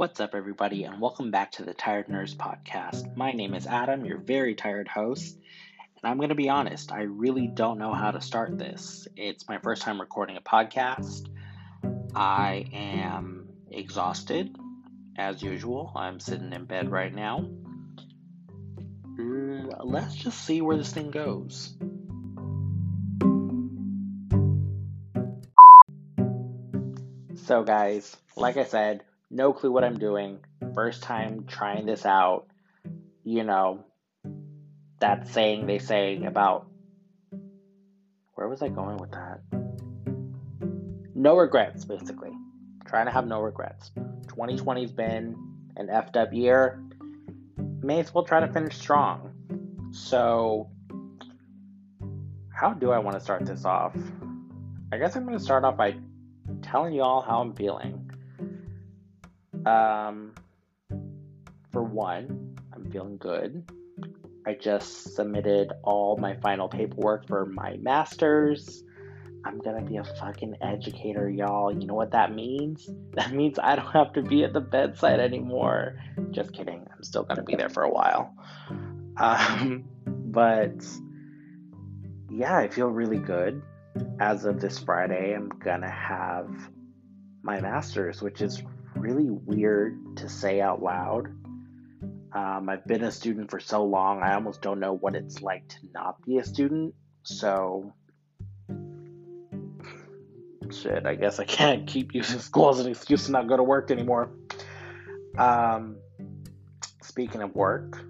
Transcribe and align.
What's 0.00 0.18
up, 0.18 0.34
everybody, 0.34 0.84
and 0.84 0.98
welcome 0.98 1.30
back 1.30 1.52
to 1.52 1.62
the 1.62 1.74
Tired 1.74 2.08
Nurse 2.08 2.34
Podcast. 2.34 3.14
My 3.18 3.32
name 3.32 3.52
is 3.52 3.66
Adam, 3.66 4.06
your 4.06 4.16
very 4.16 4.54
tired 4.54 4.88
host, 4.88 5.36
and 6.02 6.10
I'm 6.10 6.16
going 6.16 6.30
to 6.30 6.34
be 6.34 6.48
honest, 6.48 6.90
I 6.90 7.02
really 7.02 7.46
don't 7.46 7.76
know 7.76 7.92
how 7.92 8.10
to 8.10 8.22
start 8.22 8.56
this. 8.56 9.06
It's 9.14 9.46
my 9.46 9.58
first 9.58 9.82
time 9.82 10.00
recording 10.00 10.38
a 10.38 10.40
podcast. 10.40 11.28
I 12.14 12.64
am 12.72 13.50
exhausted, 13.70 14.56
as 15.18 15.42
usual. 15.42 15.92
I'm 15.94 16.18
sitting 16.18 16.54
in 16.54 16.64
bed 16.64 16.90
right 16.90 17.14
now. 17.14 17.50
Mm, 19.18 19.70
let's 19.84 20.14
just 20.14 20.46
see 20.46 20.62
where 20.62 20.78
this 20.78 20.94
thing 20.94 21.10
goes. 21.10 21.74
So, 27.44 27.64
guys, 27.64 28.16
like 28.34 28.56
I 28.56 28.64
said, 28.64 29.04
no 29.30 29.52
clue 29.52 29.70
what 29.70 29.84
I'm 29.84 29.98
doing. 29.98 30.40
First 30.74 31.02
time 31.02 31.44
trying 31.46 31.86
this 31.86 32.04
out. 32.04 32.46
You 33.22 33.44
know, 33.44 33.84
that 34.98 35.28
saying 35.28 35.66
they 35.66 35.78
say 35.78 36.22
about. 36.24 36.66
Where 38.34 38.48
was 38.48 38.62
I 38.62 38.68
going 38.68 38.96
with 38.96 39.12
that? 39.12 39.40
No 41.14 41.36
regrets, 41.36 41.84
basically. 41.84 42.32
Trying 42.86 43.06
to 43.06 43.12
have 43.12 43.26
no 43.26 43.40
regrets. 43.40 43.90
2020's 44.26 44.92
been 44.92 45.36
an 45.76 45.88
effed 45.88 46.16
up 46.16 46.32
year. 46.32 46.82
May 47.82 48.00
as 48.00 48.12
well 48.12 48.24
try 48.24 48.40
to 48.40 48.52
finish 48.52 48.76
strong. 48.76 49.32
So, 49.92 50.70
how 52.52 52.72
do 52.72 52.90
I 52.90 52.98
want 52.98 53.16
to 53.16 53.20
start 53.20 53.44
this 53.44 53.64
off? 53.64 53.94
I 54.92 54.98
guess 54.98 55.14
I'm 55.14 55.24
going 55.24 55.38
to 55.38 55.44
start 55.44 55.64
off 55.64 55.76
by 55.76 55.96
telling 56.62 56.94
you 56.94 57.02
all 57.02 57.20
how 57.20 57.40
I'm 57.40 57.54
feeling. 57.54 58.09
Um, 59.66 60.34
for 61.72 61.82
one, 61.82 62.56
I'm 62.72 62.90
feeling 62.90 63.18
good. 63.18 63.70
I 64.46 64.54
just 64.54 65.14
submitted 65.14 65.72
all 65.82 66.16
my 66.16 66.36
final 66.36 66.68
paperwork 66.68 67.28
for 67.28 67.46
my 67.46 67.76
master's. 67.76 68.82
I'm 69.44 69.58
gonna 69.58 69.82
be 69.82 69.96
a 69.96 70.04
fucking 70.04 70.56
educator, 70.60 71.28
y'all. 71.28 71.72
You 71.72 71.86
know 71.86 71.94
what 71.94 72.12
that 72.12 72.34
means? 72.34 72.88
That 73.12 73.32
means 73.32 73.58
I 73.58 73.76
don't 73.76 73.90
have 73.92 74.12
to 74.14 74.22
be 74.22 74.44
at 74.44 74.52
the 74.52 74.60
bedside 74.60 75.20
anymore. 75.20 75.98
Just 76.30 76.52
kidding. 76.52 76.86
I'm 76.94 77.02
still 77.02 77.24
gonna 77.24 77.42
be 77.42 77.54
there 77.54 77.68
for 77.68 77.82
a 77.82 77.90
while. 77.90 78.34
Um, 79.16 79.84
but 80.06 80.86
yeah, 82.30 82.56
I 82.56 82.68
feel 82.68 82.88
really 82.88 83.18
good. 83.18 83.62
As 84.20 84.44
of 84.44 84.60
this 84.60 84.78
Friday, 84.78 85.34
I'm 85.34 85.48
gonna 85.48 85.90
have 85.90 86.48
my 87.42 87.60
master's, 87.60 88.22
which 88.22 88.40
is 88.40 88.62
really 89.00 89.30
weird 89.30 90.16
to 90.18 90.28
say 90.28 90.60
out 90.60 90.82
loud. 90.82 91.28
Um, 92.32 92.68
I've 92.68 92.86
been 92.86 93.02
a 93.02 93.10
student 93.10 93.50
for 93.50 93.58
so 93.58 93.84
long, 93.84 94.22
I 94.22 94.34
almost 94.34 94.62
don't 94.62 94.78
know 94.78 94.92
what 94.92 95.16
it's 95.16 95.42
like 95.42 95.66
to 95.68 95.76
not 95.92 96.24
be 96.24 96.38
a 96.38 96.44
student. 96.44 96.94
So, 97.24 97.92
shit, 100.70 101.06
I 101.06 101.16
guess 101.16 101.40
I 101.40 101.44
can't 101.44 101.86
keep 101.86 102.14
using 102.14 102.38
school 102.38 102.68
as 102.68 102.78
an 102.78 102.88
excuse 102.88 103.26
to 103.26 103.32
not 103.32 103.48
go 103.48 103.56
to 103.56 103.62
work 103.62 103.90
anymore. 103.90 104.30
Um, 105.36 105.96
speaking 107.02 107.42
of 107.42 107.54
work, 107.54 108.00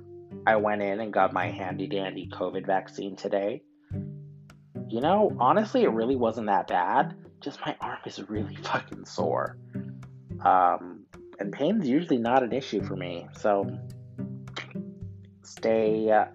I 0.46 0.56
went 0.56 0.83
in 0.83 1.00
and 1.00 1.12
got 1.12 1.33
my 1.33 1.46
handy 1.46 1.86
dandy 1.86 2.28
COVID 2.30 2.66
vaccine 2.66 3.16
today. 3.16 3.62
You 4.88 5.00
know, 5.00 5.34
honestly, 5.38 5.84
it 5.84 5.91
really 5.91 6.16
wasn't 6.16 6.48
that 6.48 6.66
bad. 6.66 7.14
Just 7.41 7.61
my 7.64 7.77
arm 7.80 7.98
is 8.05 8.28
really 8.28 8.56
fucking 8.62 9.06
sore. 9.06 9.56
Um, 10.42 11.05
and 11.38 11.52
pain's 11.52 11.88
usually 11.88 12.19
not 12.19 12.42
an 12.42 12.52
issue 12.52 12.83
for 12.83 12.96
me. 12.96 13.27
So 13.39 13.78
stay. 15.42 16.11
Uh, 16.11 16.27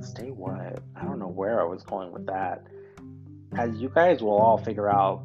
stay 0.00 0.30
what? 0.30 0.82
I 0.96 1.04
don't 1.04 1.18
know 1.18 1.28
where 1.28 1.60
I 1.60 1.64
was 1.64 1.82
going 1.82 2.12
with 2.12 2.26
that. 2.26 2.66
As 3.56 3.76
you 3.76 3.88
guys 3.88 4.22
will 4.22 4.36
all 4.36 4.58
figure 4.58 4.90
out 4.90 5.24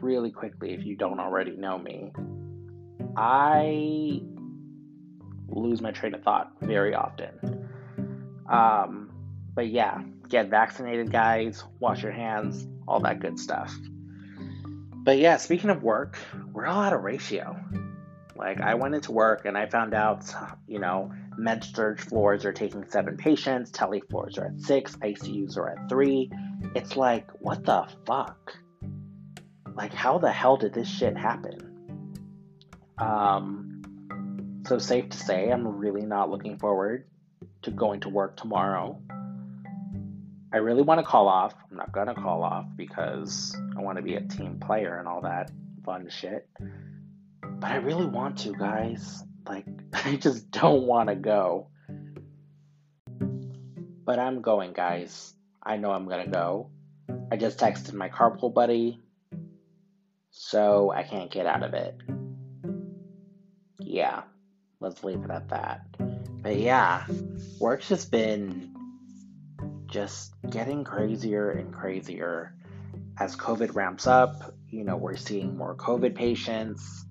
really 0.00 0.30
quickly 0.30 0.74
if 0.74 0.84
you 0.84 0.96
don't 0.96 1.20
already 1.20 1.56
know 1.56 1.78
me, 1.78 2.12
I 3.16 4.22
lose 5.48 5.80
my 5.80 5.90
train 5.90 6.14
of 6.14 6.22
thought 6.22 6.52
very 6.60 6.94
often. 6.94 7.68
Um, 8.48 9.10
but 9.54 9.68
yeah, 9.68 10.02
get 10.28 10.48
vaccinated, 10.48 11.10
guys, 11.12 11.64
wash 11.78 12.02
your 12.02 12.12
hands, 12.12 12.66
all 12.86 13.00
that 13.00 13.20
good 13.20 13.38
stuff. 13.38 13.74
But 15.04 15.18
yeah, 15.18 15.36
speaking 15.36 15.70
of 15.70 15.82
work, 15.82 16.16
we're 16.52 16.66
all 16.66 16.80
out 16.80 16.92
of 16.92 17.02
ratio. 17.02 17.58
Like, 18.36 18.60
I 18.60 18.74
went 18.74 18.94
into 18.94 19.12
work 19.12 19.44
and 19.44 19.58
I 19.58 19.66
found 19.66 19.94
out, 19.94 20.32
you 20.66 20.78
know, 20.78 21.12
med 21.36 21.64
surg 21.64 22.00
floors 22.00 22.44
are 22.44 22.52
taking 22.52 22.88
seven 22.88 23.16
patients, 23.16 23.70
tele 23.70 24.00
floors 24.10 24.38
are 24.38 24.46
at 24.46 24.60
six, 24.60 24.96
ICUs 24.96 25.56
are 25.56 25.70
at 25.70 25.88
three. 25.88 26.30
It's 26.74 26.96
like, 26.96 27.28
what 27.40 27.64
the 27.64 27.86
fuck? 28.06 28.54
Like, 29.74 29.92
how 29.92 30.18
the 30.18 30.30
hell 30.30 30.56
did 30.56 30.72
this 30.72 30.88
shit 30.88 31.16
happen? 31.16 31.58
Um, 32.98 34.62
so 34.66 34.78
safe 34.78 35.08
to 35.10 35.18
say, 35.18 35.50
I'm 35.50 35.66
really 35.66 36.06
not 36.06 36.30
looking 36.30 36.58
forward 36.58 37.06
to 37.62 37.70
going 37.70 38.00
to 38.00 38.08
work 38.08 38.36
tomorrow. 38.36 39.00
I 40.52 40.58
really 40.58 40.82
want 40.82 41.00
to 41.00 41.06
call 41.06 41.28
off. 41.28 41.54
I'm 41.70 41.78
not 41.78 41.92
going 41.92 42.08
to 42.08 42.14
call 42.14 42.40
mm. 42.40 42.50
off 42.50 42.66
because 42.76 43.56
I 43.76 43.80
want 43.80 43.96
to 43.96 44.02
be 44.02 44.16
a 44.16 44.20
team 44.20 44.60
player 44.60 44.98
and 44.98 45.08
all 45.08 45.22
that 45.22 45.50
fun 45.84 46.08
shit. 46.10 46.46
But 47.42 47.70
I 47.70 47.76
really 47.76 48.04
want 48.04 48.38
to, 48.40 48.52
guys. 48.52 49.24
Like, 49.46 49.64
I 49.92 50.16
just 50.16 50.50
don't 50.50 50.86
want 50.86 51.08
to 51.08 51.14
go. 51.14 51.68
But 54.04 54.18
I'm 54.18 54.42
going, 54.42 54.72
guys. 54.72 55.34
I 55.62 55.76
know 55.76 55.90
I'm 55.92 56.06
going 56.06 56.24
to 56.24 56.30
go. 56.30 56.70
I 57.30 57.36
just 57.36 57.58
texted 57.58 57.94
my 57.94 58.10
carpool 58.10 58.52
buddy, 58.52 59.00
so 60.30 60.90
I 60.90 61.02
can't 61.02 61.30
get 61.30 61.46
out 61.46 61.62
of 61.62 61.72
it. 61.72 61.96
Yeah, 63.78 64.22
let's 64.80 65.02
leave 65.04 65.22
it 65.22 65.30
at 65.30 65.48
that. 65.48 65.86
But 66.42 66.58
yeah, 66.58 67.06
work's 67.60 67.88
just 67.88 68.10
been 68.10 68.71
just 69.92 70.34
getting 70.48 70.84
crazier 70.84 71.50
and 71.50 71.72
crazier 71.72 72.54
as 73.20 73.36
COVID 73.36 73.74
ramps 73.74 74.06
up. 74.06 74.54
You 74.68 74.84
know, 74.84 74.96
we're 74.96 75.16
seeing 75.16 75.56
more 75.56 75.76
COVID 75.76 76.14
patients, 76.14 77.04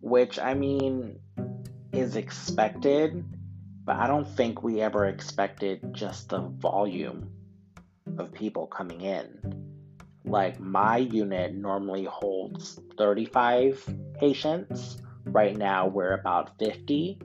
which 0.00 0.38
I 0.38 0.54
mean 0.54 1.18
is 1.92 2.14
expected, 2.14 3.24
but 3.84 3.96
I 3.96 4.06
don't 4.06 4.28
think 4.28 4.62
we 4.62 4.80
ever 4.80 5.06
expected 5.06 5.92
just 5.92 6.28
the 6.28 6.38
volume 6.38 7.30
of 8.16 8.32
people 8.32 8.68
coming 8.68 9.00
in. 9.00 9.74
Like, 10.24 10.60
my 10.60 10.98
unit 10.98 11.54
normally 11.54 12.04
holds 12.04 12.78
35 12.96 13.84
patients. 14.20 14.98
Right 15.24 15.56
now, 15.56 15.88
we're 15.88 16.12
about 16.12 16.58
50 16.58 17.18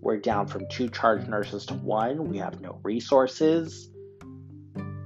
we're 0.00 0.18
down 0.18 0.46
from 0.46 0.68
two 0.68 0.88
charge 0.88 1.26
nurses 1.26 1.66
to 1.66 1.74
one. 1.74 2.28
We 2.28 2.38
have 2.38 2.60
no 2.60 2.80
resources. 2.82 3.90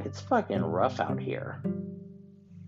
It's 0.00 0.20
fucking 0.20 0.62
rough 0.62 1.00
out 1.00 1.20
here. 1.20 1.62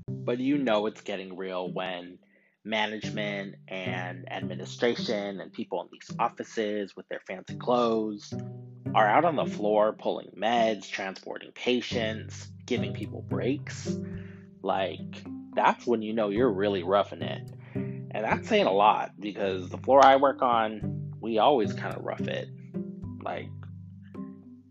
But 0.09 0.39
you 0.39 0.59
know 0.59 0.87
it's 0.87 1.03
getting 1.03 1.37
real 1.37 1.71
when 1.73 2.19
management 2.65 3.57
and 3.69 4.27
administration 4.33 5.41
and 5.41 5.53
people 5.53 5.83
in 5.83 5.89
these 5.93 6.17
offices 6.19 6.97
with 6.97 7.07
their 7.09 7.21
fancy 7.27 7.57
clothes 7.57 8.33
are 8.95 9.07
out 9.07 9.25
on 9.25 9.37
the 9.37 9.45
floor 9.45 9.93
pulling 9.93 10.31
meds, 10.37 10.89
transporting 10.89 11.53
patients, 11.53 12.49
giving 12.65 12.95
people 12.95 13.23
breaks. 13.23 13.97
Like, 14.63 15.25
that's 15.55 15.87
when 15.87 16.03
you 16.03 16.15
know 16.15 16.31
you're 16.31 16.53
really 16.53 16.83
roughing 16.83 17.23
it. 17.23 17.51
And 17.75 18.25
that's 18.25 18.49
saying 18.49 18.67
a 18.67 18.73
lot 18.73 19.13
because 19.19 19.69
the 19.69 19.79
floor 19.79 20.05
I 20.05 20.17
work 20.17 20.41
on, 20.41 20.94
we 21.25 21.39
always 21.39 21.73
kind 21.73 21.97
of 21.97 22.05
rough 22.05 22.29
it. 22.29 22.51
Like, 23.23 23.49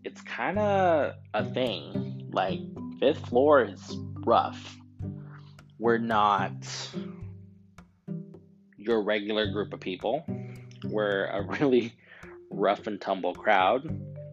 it's 0.04 0.20
kind 0.20 0.56
of 0.56 1.14
a 1.34 1.44
thing. 1.52 2.30
Like, 2.32 2.60
fifth 3.00 3.26
floor 3.26 3.64
is 3.64 3.96
rough. 4.24 4.76
We're 5.80 5.98
not 5.98 6.54
your 8.76 9.02
regular 9.02 9.50
group 9.50 9.72
of 9.72 9.80
people. 9.80 10.24
We're 10.84 11.24
a 11.26 11.42
really 11.60 11.92
rough 12.50 12.86
and 12.86 13.00
tumble 13.00 13.34
crowd, 13.34 13.82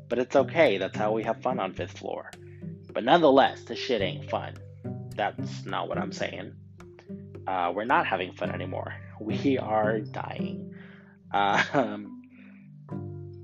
but 0.08 0.20
it's 0.20 0.36
okay. 0.36 0.78
That's 0.78 0.96
how 0.96 1.14
we 1.14 1.24
have 1.24 1.42
fun 1.42 1.60
on 1.60 1.74
fifth 1.74 1.98
floor. 1.98 2.30
But 2.94 3.04
nonetheless, 3.04 3.64
the 3.64 3.76
shit 3.76 4.04
ain't 4.04 4.30
fun. 4.30 4.58
That's 5.16 5.66
not 5.66 5.90
what 5.90 5.98
I'm 5.98 6.12
saying. 6.12 6.54
Uh, 7.48 7.74
we're 7.76 7.86
not 7.86 8.06
having 8.06 8.34
fun 8.34 8.52
anymore. 8.52 8.94
We 9.22 9.60
are 9.60 10.00
dying. 10.00 10.72
Um, 11.33 12.22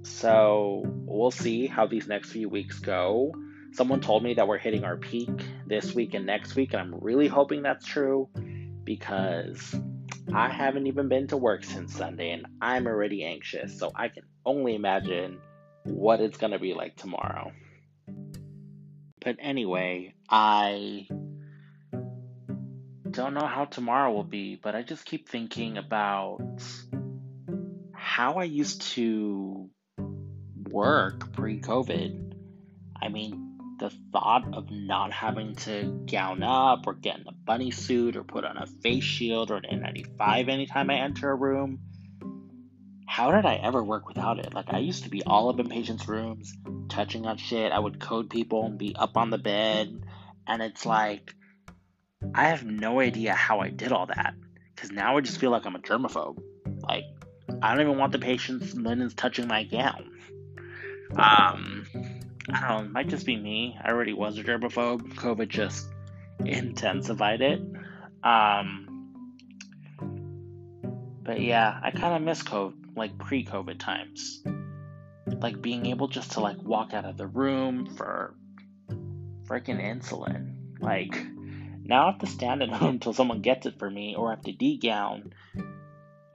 so 0.04 0.84
we'll 0.86 1.32
see 1.32 1.68
how 1.68 1.88
these 1.88 2.08
next 2.08 2.32
few 2.32 2.50
weeks 2.50 2.80
go. 2.80 3.34
Someone 3.74 4.02
told 4.02 4.24
me 4.24 4.36
that 4.36 4.48
we're 4.48 4.58
hitting 4.58 4.84
our 4.84 4.98
peak 4.98 5.30
this 5.66 5.94
week 5.94 6.14
and 6.14 6.26
next 6.26 6.56
week, 6.56 6.74
and 6.74 6.82
I'm 6.82 6.96
really 7.00 7.28
hoping 7.28 7.62
that's 7.62 7.86
true 7.86 8.30
because 8.84 9.76
I 10.34 10.50
haven't 10.50 10.88
even 10.88 11.10
been 11.10 11.28
to 11.28 11.38
work 11.38 11.64
since 11.64 11.94
Sunday 11.96 12.32
and 12.32 12.46
I'm 12.62 12.88
already 12.88 13.24
anxious, 13.24 13.78
so 13.78 13.92
I 13.96 14.08
can 14.08 14.24
only 14.46 14.76
imagine 14.76 15.40
what 15.84 16.20
it's 16.22 16.38
going 16.38 16.52
to 16.52 16.60
be 16.60 16.74
like 16.74 16.96
tomorrow. 16.96 17.52
But 19.24 19.38
anyway, 19.40 20.14
I 20.30 21.08
don't 23.12 23.34
know 23.34 23.46
how 23.46 23.66
tomorrow 23.66 24.12
will 24.12 24.24
be, 24.24 24.56
but 24.56 24.76
I 24.76 24.84
just 24.84 25.06
keep 25.06 25.28
thinking 25.30 25.78
about 25.78 26.40
how 28.18 28.34
I 28.40 28.46
used 28.46 28.82
to 28.94 29.70
work 30.72 31.34
pre 31.34 31.62
COVID. 31.62 32.34
I 33.00 33.10
mean, 33.10 33.60
the 33.78 33.92
thought 34.12 34.56
of 34.56 34.72
not 34.72 35.14
having 35.14 35.54
to 35.68 36.04
gown 36.10 36.42
up 36.42 36.88
or 36.88 36.96
get 36.96 37.20
in 37.20 37.28
a 37.28 37.32
bunny 37.32 37.70
suit 37.70 38.16
or 38.16 38.24
put 38.24 38.44
on 38.44 38.58
a 38.58 38.66
face 38.66 39.04
shield 39.04 39.52
or 39.52 39.58
an 39.58 39.66
N95 39.72 40.50
anytime 40.50 40.90
I 40.90 40.96
enter 40.96 41.30
a 41.30 41.36
room. 41.36 41.78
How 43.08 43.30
did 43.30 43.46
I 43.46 43.58
ever 43.58 43.84
work 43.84 44.08
without 44.08 44.40
it? 44.40 44.52
Like, 44.52 44.74
I 44.74 44.80
used 44.80 45.04
to 45.04 45.12
be 45.12 45.22
all 45.22 45.50
up 45.50 45.60
in 45.60 45.70
patients' 45.70 46.08
rooms, 46.08 46.52
touching 46.90 47.28
on 47.28 47.38
shit. 47.38 47.72
I 47.72 47.78
would 47.78 48.00
code 48.00 48.32
people 48.32 48.66
and 48.66 48.80
be 48.80 48.96
up 48.96 49.16
on 49.16 49.30
the 49.30 49.38
bed. 49.38 49.96
And 50.48 50.64
it's 50.64 50.88
like, 50.88 51.36
I 52.34 52.46
have 52.46 52.66
no 52.66 53.00
idea 53.00 53.36
how 53.36 53.60
I 53.60 53.70
did 53.70 53.92
all 53.92 54.08
that. 54.08 54.34
Because 54.74 54.90
now 54.90 55.18
I 55.18 55.22
just 55.22 55.40
feel 55.40 55.52
like 55.52 55.68
I'm 55.68 55.76
a 55.76 55.80
germaphobe. 55.80 56.40
Like, 56.82 57.04
I 57.62 57.72
don't 57.72 57.82
even 57.82 57.98
want 57.98 58.12
the 58.12 58.20
patient's 58.20 58.74
linens 58.76 59.14
touching 59.14 59.48
my 59.48 59.64
gown. 59.64 60.12
Um, 61.12 61.86
I 62.52 62.68
don't 62.68 62.70
know, 62.70 62.86
it 62.86 62.92
might 62.92 63.08
just 63.08 63.26
be 63.26 63.36
me. 63.36 63.78
I 63.82 63.90
already 63.90 64.14
was 64.14 64.38
a 64.38 64.44
germaphobe. 64.44 65.16
COVID 65.16 65.48
just 65.48 65.88
intensified 66.40 67.42
it. 67.42 67.62
Um, 68.24 68.88
but 71.24 71.42
yeah, 71.42 71.80
I 71.82 71.92
kind 71.92 72.16
of 72.16 72.22
miss 72.22 72.44
COVID, 72.44 72.96
like 72.96 73.18
pre 73.18 73.46
COVID 73.46 73.80
times. 73.80 74.44
Like 75.26 75.62
being 75.62 75.88
able 75.88 76.08
just 76.08 76.34
to 76.34 76.40
like 76.40 76.62
walk 76.64 76.94
out 76.94 77.06
of 77.06 77.18
the 77.18 77.28
room 77.28 77.86
for 77.96 78.34
freaking 79.48 79.82
insulin. 79.82 80.54
Like, 80.80 81.26
now 81.84 82.08
I 82.08 82.12
have 82.12 82.20
to 82.20 82.28
stand 82.28 82.62
at 82.64 82.70
home 82.74 82.96
until 82.96 83.14
someone 83.14 83.42
gets 83.42 83.66
it 83.66 83.80
for 83.80 83.90
me, 83.90 84.16
or 84.18 84.28
I 84.28 84.36
have 84.36 84.44
to 84.44 84.54
degown. 84.54 85.34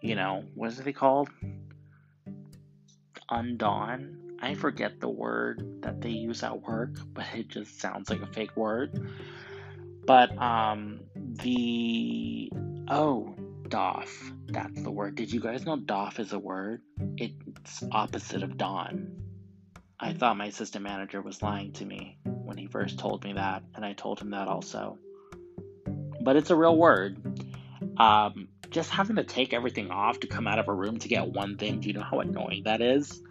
You 0.02 0.16
know, 0.16 0.44
what 0.54 0.70
is 0.70 0.80
it 0.80 0.92
called? 0.92 1.30
Undon 3.30 4.22
I 4.42 4.54
forget 4.54 4.98
the 4.98 5.08
word 5.08 5.82
that 5.82 6.00
they 6.00 6.10
use 6.10 6.42
at 6.42 6.60
work, 6.60 6.90
but 7.14 7.26
it 7.32 7.48
just 7.48 7.80
sounds 7.80 8.10
like 8.10 8.20
a 8.20 8.26
fake 8.26 8.56
word. 8.56 9.08
But 10.04 10.36
um 10.36 11.00
the 11.14 12.52
oh 12.88 13.36
doff, 13.68 14.32
that's 14.48 14.82
the 14.82 14.90
word. 14.90 15.14
Did 15.14 15.32
you 15.32 15.40
guys 15.40 15.64
know 15.64 15.76
doff 15.76 16.18
is 16.18 16.32
a 16.32 16.38
word? 16.38 16.82
It's 17.16 17.84
opposite 17.92 18.42
of 18.42 18.58
don. 18.58 19.12
I 20.00 20.12
thought 20.12 20.36
my 20.36 20.46
assistant 20.46 20.82
manager 20.82 21.22
was 21.22 21.40
lying 21.40 21.72
to 21.74 21.84
me 21.84 22.18
when 22.24 22.56
he 22.56 22.66
first 22.66 22.98
told 22.98 23.22
me 23.22 23.34
that, 23.34 23.62
and 23.76 23.84
I 23.84 23.92
told 23.92 24.18
him 24.18 24.30
that 24.30 24.48
also. 24.48 24.98
But 26.20 26.34
it's 26.34 26.50
a 26.50 26.56
real 26.56 26.76
word. 26.76 27.22
Um, 27.96 28.41
just 28.72 28.90
having 28.90 29.16
to 29.16 29.24
take 29.24 29.52
everything 29.52 29.90
off 29.90 30.20
to 30.20 30.26
come 30.26 30.46
out 30.46 30.58
of 30.58 30.68
a 30.68 30.74
room 30.74 30.98
to 30.98 31.08
get 31.08 31.28
one 31.28 31.56
thing, 31.56 31.80
do 31.80 31.88
you 31.88 31.94
know 31.94 32.02
how 32.02 32.20
annoying 32.20 32.62
that 32.64 32.80
is? 32.80 33.22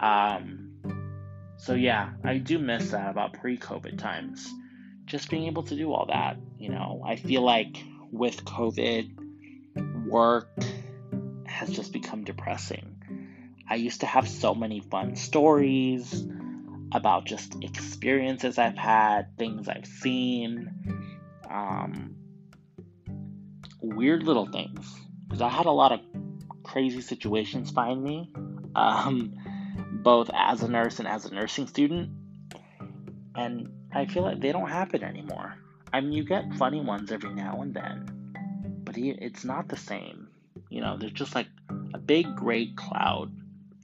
Um, 0.00 0.72
so 1.56 1.74
yeah, 1.74 2.10
I 2.24 2.38
do 2.38 2.58
miss 2.58 2.90
that 2.90 3.08
about 3.08 3.34
pre-COVID 3.34 3.96
times. 3.98 4.52
Just 5.06 5.30
being 5.30 5.44
able 5.44 5.62
to 5.64 5.76
do 5.76 5.92
all 5.92 6.06
that, 6.06 6.36
you 6.58 6.68
know. 6.68 7.02
I 7.06 7.16
feel 7.16 7.42
like 7.42 7.76
with 8.10 8.44
COVID, 8.44 10.06
work 10.06 10.48
has 11.46 11.70
just 11.70 11.92
become 11.92 12.24
depressing. 12.24 12.96
I 13.68 13.76
used 13.76 14.00
to 14.00 14.06
have 14.06 14.28
so 14.28 14.54
many 14.54 14.80
fun 14.80 15.16
stories 15.16 16.26
about 16.92 17.24
just 17.24 17.62
experiences 17.62 18.58
I've 18.58 18.76
had, 18.76 19.38
things 19.38 19.68
I've 19.68 19.86
seen, 19.86 20.70
um, 21.48 22.16
weird 23.82 24.22
little 24.22 24.46
things. 24.46 24.94
Because 25.26 25.42
I 25.42 25.48
had 25.48 25.66
a 25.66 25.70
lot 25.70 25.92
of 25.92 26.00
crazy 26.62 27.00
situations 27.00 27.70
find 27.70 28.02
me. 28.02 28.30
Um, 28.74 29.34
both 30.02 30.30
as 30.34 30.62
a 30.62 30.68
nurse 30.68 30.98
and 30.98 31.08
as 31.08 31.24
a 31.24 31.34
nursing 31.34 31.66
student. 31.66 32.10
And 33.34 33.68
I 33.92 34.06
feel 34.06 34.22
like 34.22 34.40
they 34.40 34.52
don't 34.52 34.68
happen 34.68 35.02
anymore. 35.02 35.54
I 35.92 36.00
mean, 36.00 36.12
you 36.12 36.24
get 36.24 36.54
funny 36.54 36.80
ones 36.80 37.12
every 37.12 37.32
now 37.32 37.60
and 37.62 37.74
then, 37.74 38.80
but 38.84 38.96
it's 38.96 39.44
not 39.44 39.68
the 39.68 39.76
same. 39.76 40.28
You 40.70 40.80
know, 40.80 40.96
there's 40.96 41.12
just 41.12 41.34
like 41.34 41.48
a 41.94 41.98
big 41.98 42.34
gray 42.34 42.72
cloud 42.74 43.30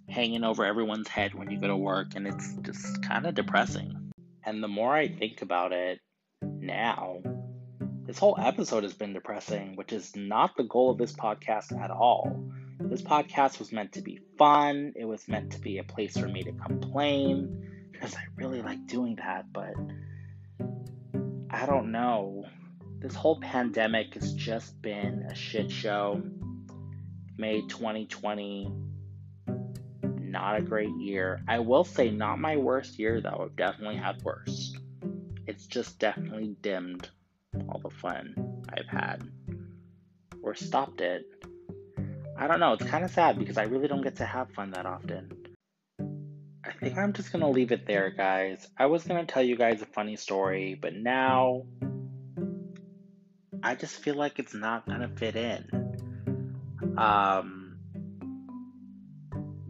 hanging 0.09 0.45
over 0.45 0.65
everyone's 0.65 1.09
head 1.09 1.35
when 1.35 1.51
you 1.51 1.61
go 1.61 1.69
to 1.69 1.77
work, 1.77 2.15
and 2.15 2.27
it's 2.27 2.55
just 2.63 3.03
kind 3.03 3.27
of 3.27 3.35
depressing. 3.35 4.11
And 4.45 4.63
the 4.63 4.69
more 4.69 4.95
I 4.95 5.09
think 5.09 5.43
about 5.43 5.73
it 5.73 6.01
now, 6.43 7.21
this 8.09 8.19
whole 8.19 8.39
episode 8.41 8.85
has 8.85 8.95
been 8.95 9.13
depressing, 9.13 9.77
which 9.77 9.93
is 9.93 10.17
not 10.17 10.57
the 10.57 10.63
goal 10.63 10.91
of 10.91 10.97
this 10.97 11.13
podcast 11.13 11.79
at 11.79 11.91
all. 11.91 12.43
This 12.81 13.03
podcast 13.03 13.59
was 13.59 13.71
meant 13.71 13.93
to 13.93 14.01
be 14.01 14.19
fun. 14.39 14.95
It 14.97 15.05
was 15.05 15.29
meant 15.29 15.53
to 15.53 15.61
be 15.61 15.77
a 15.77 15.85
place 15.85 16.17
for 16.17 16.27
me 16.27 16.43
to 16.43 16.53
complain 16.53 17.91
because 17.93 18.15
I 18.17 18.23
really 18.37 18.63
like 18.63 18.87
doing 18.87 19.17
that, 19.17 19.53
but 19.53 19.75
I 21.51 21.67
don't 21.67 21.93
know. 21.93 22.47
This 22.99 23.15
whole 23.15 23.39
pandemic 23.41 24.15
has 24.15 24.33
just 24.33 24.81
been 24.81 25.27
a 25.31 25.35
shit 25.35 25.71
show. 25.71 26.23
Made 27.37 27.69
2020 27.69 28.73
not 30.19 30.57
a 30.57 30.63
great 30.63 30.97
year. 30.97 31.43
I 31.47 31.59
will 31.59 31.85
say, 31.85 32.11
not 32.11 32.39
my 32.39 32.57
worst 32.57 32.99
year 32.99 33.21
though. 33.21 33.43
I've 33.45 33.57
definitely 33.57 33.97
had 33.97 34.23
worse. 34.23 34.75
It's 35.47 35.67
just 35.67 35.99
definitely 35.99 36.57
dimmed 36.63 37.11
all 37.69 37.81
the 37.83 37.91
fun 37.91 38.35
I've 38.69 38.87
had 38.87 39.29
or 40.43 40.55
stopped 40.55 41.01
it. 41.01 41.25
I 42.37 42.47
don't 42.47 42.61
know, 42.61 42.75
it's 42.75 42.85
kind 42.85 43.05
of 43.05 43.11
sad 43.11 43.39
because 43.39 43.59
I 43.59 43.65
really 43.65 43.89
don't 43.89 44.03
get 44.03 44.17
to 44.17 44.25
have 44.25 44.51
fun 44.53 44.71
that 44.73 44.87
often. 44.87 45.33
I 46.65 46.73
think 46.73 46.99
I'm 46.99 47.13
just 47.13 47.33
gonna 47.33 47.51
leave 47.51 47.73
it 47.73 47.87
there, 47.87 48.11
guys. 48.11 48.69
I 48.79 48.87
was 48.87 49.05
gonna 49.05 49.27
tell 49.27 49.43
you 49.43 49.57
guys 49.57 49.83
a 49.83 49.87
funny 49.87 50.17
story, 50.17 50.79
but 50.81 50.95
now 50.95 51.63
I 53.63 53.75
just 53.75 53.97
feel 53.97 54.15
like 54.15 54.39
it's 54.39 54.55
not 54.55 54.87
gonna 54.87 55.09
fit 55.09 55.37
in. 55.37 55.89
Um, 56.97 57.79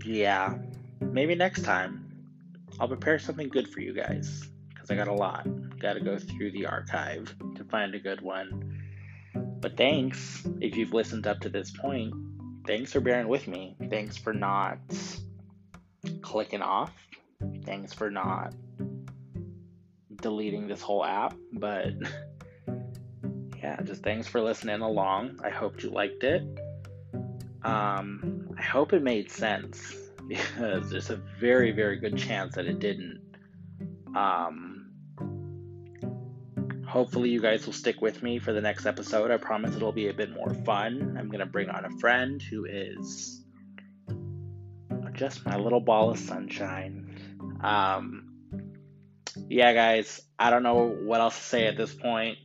yeah, 0.04 0.54
maybe 1.00 1.35
next 1.35 1.62
time 1.62 2.08
I'll 2.80 2.88
prepare 2.88 3.18
something 3.18 3.49
good 3.49 3.68
for 3.68 3.80
you 3.80 3.92
guys 3.92 4.49
because 4.68 4.90
I 4.90 4.94
got 4.94 5.08
a 5.08 5.14
lot. 5.14 5.47
Got 5.78 5.94
to 5.94 6.00
go 6.00 6.18
through 6.18 6.52
the 6.52 6.66
archive 6.66 7.35
find 7.70 7.94
a 7.94 8.00
good 8.00 8.20
one. 8.20 8.82
But 9.60 9.76
thanks 9.76 10.46
if 10.60 10.76
you've 10.76 10.92
listened 10.92 11.26
up 11.26 11.40
to 11.40 11.48
this 11.48 11.70
point 11.70 12.14
thanks 12.68 12.92
for 12.92 13.00
bearing 13.00 13.28
with 13.28 13.48
me. 13.48 13.75
Thanks 13.88 14.18
for 14.18 14.34
not 14.34 14.78
clicking 16.20 16.60
off. 16.60 16.92
Thanks 17.64 17.94
for 17.94 18.10
not 18.10 18.52
deleting 20.16 20.68
this 20.68 20.82
whole 20.82 21.02
app. 21.02 21.34
But 21.54 21.94
yeah, 23.56 23.80
just 23.82 24.02
thanks 24.02 24.28
for 24.28 24.42
listening 24.42 24.82
along. 24.82 25.40
I 25.42 25.48
hope 25.48 25.82
you 25.82 25.88
liked 25.88 26.22
it. 26.25 26.42
Um, 27.62 28.50
I 28.58 28.62
hope 28.62 28.92
it 28.92 29.02
made 29.02 29.30
sense 29.30 29.94
because 30.28 30.90
there's 30.90 31.08
a 31.08 31.16
very, 31.40 31.72
very 31.72 31.98
good 31.98 32.18
chance 32.18 32.54
that 32.56 32.66
it 32.66 32.80
didn't. 32.80 33.22
Um, 34.14 34.67
Hopefully, 36.88 37.28
you 37.28 37.40
guys 37.40 37.66
will 37.66 37.75
stick 37.75 38.00
with 38.00 38.23
me 38.23 38.38
for 38.38 38.54
the 38.54 38.62
next 38.62 38.87
episode. 38.87 39.30
I 39.30 39.37
promise 39.37 39.76
it'll 39.76 39.92
be 39.92 40.09
a 40.09 40.14
bit 40.14 40.30
more 40.30 40.54
fun. 40.64 41.16
I'm 41.18 41.28
going 41.28 41.40
to 41.40 41.47
bring 41.47 41.68
on 41.68 41.85
a 41.85 41.90
friend 41.99 42.40
who 42.40 42.64
is 42.64 43.45
just 45.12 45.45
my 45.45 45.57
little 45.57 45.80
ball 45.80 46.11
of 46.11 46.18
sunshine. 46.18 47.59
Um, 47.62 48.28
yeah, 49.49 49.75
guys, 49.75 50.23
I 50.38 50.49
don't 50.49 50.62
know 50.62 50.87
what 50.87 51.21
else 51.21 51.37
to 51.37 51.42
say 51.42 51.66
at 51.66 51.76
this 51.76 51.92
point. 51.92 52.38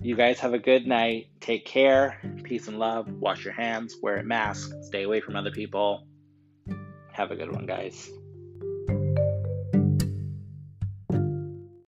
You 0.00 0.16
guys 0.16 0.40
have 0.40 0.54
a 0.54 0.58
good 0.58 0.86
night. 0.86 1.26
Take 1.40 1.66
care. 1.66 2.18
Peace 2.44 2.68
and 2.68 2.78
love. 2.78 3.08
Wash 3.12 3.44
your 3.44 3.54
hands. 3.54 3.96
Wear 4.02 4.16
a 4.16 4.24
mask. 4.24 4.72
Stay 4.82 5.02
away 5.02 5.20
from 5.20 5.36
other 5.36 5.50
people. 5.50 6.06
Have 7.12 7.30
a 7.30 7.36
good 7.36 7.52
one, 7.52 7.66
guys. 7.66 8.10